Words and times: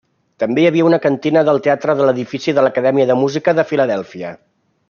També 0.43 0.61
hi 0.63 0.69
havia 0.69 0.87
una 0.91 0.99
cantina 1.03 1.43
del 1.51 1.61
teatre 1.67 1.95
a 1.97 2.09
l’edifici 2.11 2.57
de 2.61 2.65
l'Acadèmia 2.69 3.09
de 3.15 3.19
Música 3.23 3.59
de 3.61 3.71
Filadèlfia. 3.75 4.37